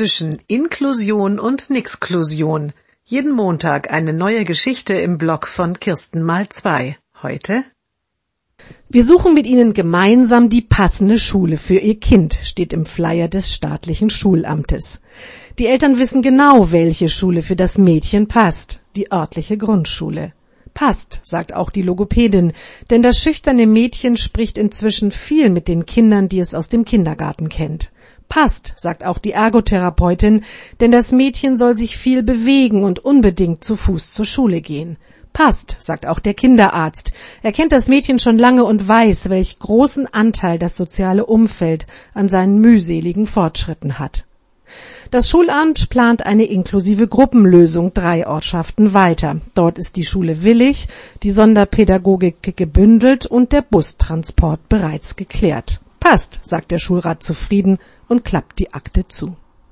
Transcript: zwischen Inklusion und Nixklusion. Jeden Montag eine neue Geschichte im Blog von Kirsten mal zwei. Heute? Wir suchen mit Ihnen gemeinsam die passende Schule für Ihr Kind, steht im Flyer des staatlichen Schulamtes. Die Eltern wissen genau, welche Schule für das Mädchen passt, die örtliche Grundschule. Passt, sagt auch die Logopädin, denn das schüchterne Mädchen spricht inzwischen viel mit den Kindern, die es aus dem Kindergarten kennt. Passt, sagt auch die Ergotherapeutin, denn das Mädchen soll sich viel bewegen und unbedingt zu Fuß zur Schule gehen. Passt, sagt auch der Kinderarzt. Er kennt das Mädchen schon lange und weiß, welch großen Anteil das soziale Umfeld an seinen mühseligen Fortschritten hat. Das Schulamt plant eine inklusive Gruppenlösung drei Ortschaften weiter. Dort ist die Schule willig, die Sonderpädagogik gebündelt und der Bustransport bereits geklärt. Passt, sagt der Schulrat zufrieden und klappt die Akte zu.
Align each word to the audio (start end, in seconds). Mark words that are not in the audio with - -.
zwischen 0.00 0.38
Inklusion 0.46 1.38
und 1.38 1.68
Nixklusion. 1.68 2.72
Jeden 3.04 3.32
Montag 3.32 3.92
eine 3.92 4.14
neue 4.14 4.46
Geschichte 4.46 4.94
im 4.94 5.18
Blog 5.18 5.46
von 5.46 5.78
Kirsten 5.78 6.22
mal 6.22 6.48
zwei. 6.48 6.96
Heute? 7.22 7.64
Wir 8.88 9.04
suchen 9.04 9.34
mit 9.34 9.46
Ihnen 9.46 9.74
gemeinsam 9.74 10.48
die 10.48 10.62
passende 10.62 11.18
Schule 11.18 11.58
für 11.58 11.74
Ihr 11.74 12.00
Kind, 12.00 12.40
steht 12.42 12.72
im 12.72 12.86
Flyer 12.86 13.28
des 13.28 13.52
staatlichen 13.52 14.08
Schulamtes. 14.08 15.02
Die 15.58 15.66
Eltern 15.66 15.98
wissen 15.98 16.22
genau, 16.22 16.72
welche 16.72 17.10
Schule 17.10 17.42
für 17.42 17.56
das 17.56 17.76
Mädchen 17.76 18.26
passt, 18.26 18.80
die 18.96 19.12
örtliche 19.12 19.58
Grundschule. 19.58 20.32
Passt, 20.72 21.20
sagt 21.24 21.52
auch 21.52 21.68
die 21.68 21.82
Logopädin, 21.82 22.54
denn 22.88 23.02
das 23.02 23.18
schüchterne 23.18 23.66
Mädchen 23.66 24.16
spricht 24.16 24.56
inzwischen 24.56 25.10
viel 25.10 25.50
mit 25.50 25.68
den 25.68 25.84
Kindern, 25.84 26.30
die 26.30 26.38
es 26.38 26.54
aus 26.54 26.70
dem 26.70 26.86
Kindergarten 26.86 27.50
kennt. 27.50 27.90
Passt, 28.30 28.74
sagt 28.76 29.04
auch 29.04 29.18
die 29.18 29.32
Ergotherapeutin, 29.32 30.44
denn 30.78 30.92
das 30.92 31.10
Mädchen 31.10 31.56
soll 31.58 31.76
sich 31.76 31.98
viel 31.98 32.22
bewegen 32.22 32.84
und 32.84 33.04
unbedingt 33.04 33.64
zu 33.64 33.74
Fuß 33.74 34.12
zur 34.12 34.24
Schule 34.24 34.60
gehen. 34.60 34.98
Passt, 35.32 35.76
sagt 35.80 36.06
auch 36.06 36.20
der 36.20 36.34
Kinderarzt. 36.34 37.12
Er 37.42 37.50
kennt 37.50 37.72
das 37.72 37.88
Mädchen 37.88 38.20
schon 38.20 38.38
lange 38.38 38.64
und 38.64 38.86
weiß, 38.86 39.30
welch 39.30 39.58
großen 39.58 40.06
Anteil 40.14 40.60
das 40.60 40.76
soziale 40.76 41.26
Umfeld 41.26 41.88
an 42.14 42.28
seinen 42.28 42.60
mühseligen 42.60 43.26
Fortschritten 43.26 43.98
hat. 43.98 44.26
Das 45.10 45.28
Schulamt 45.28 45.90
plant 45.90 46.24
eine 46.24 46.44
inklusive 46.44 47.08
Gruppenlösung 47.08 47.94
drei 47.94 48.28
Ortschaften 48.28 48.94
weiter. 48.94 49.40
Dort 49.54 49.76
ist 49.76 49.96
die 49.96 50.04
Schule 50.04 50.44
willig, 50.44 50.86
die 51.24 51.32
Sonderpädagogik 51.32 52.56
gebündelt 52.56 53.26
und 53.26 53.50
der 53.50 53.62
Bustransport 53.62 54.68
bereits 54.68 55.16
geklärt. 55.16 55.80
Passt, 56.00 56.40
sagt 56.42 56.70
der 56.70 56.78
Schulrat 56.78 57.22
zufrieden 57.22 57.78
und 58.08 58.24
klappt 58.24 58.58
die 58.58 58.72
Akte 58.72 59.06
zu. 59.06 59.36